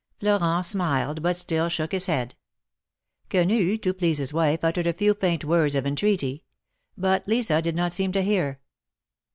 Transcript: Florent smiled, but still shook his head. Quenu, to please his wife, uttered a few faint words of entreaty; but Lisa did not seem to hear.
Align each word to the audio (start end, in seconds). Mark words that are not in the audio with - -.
Florent 0.19 0.65
smiled, 0.65 1.21
but 1.21 1.37
still 1.37 1.69
shook 1.69 1.91
his 1.91 2.07
head. 2.07 2.33
Quenu, 3.29 3.77
to 3.77 3.93
please 3.93 4.17
his 4.17 4.33
wife, 4.33 4.63
uttered 4.63 4.87
a 4.87 4.93
few 4.93 5.13
faint 5.13 5.45
words 5.45 5.75
of 5.75 5.85
entreaty; 5.85 6.43
but 6.97 7.27
Lisa 7.27 7.61
did 7.61 7.75
not 7.75 7.91
seem 7.93 8.11
to 8.11 8.23
hear. 8.23 8.59